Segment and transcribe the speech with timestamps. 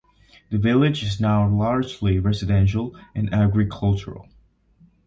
[0.49, 4.27] The village is now largely residential and agricultural.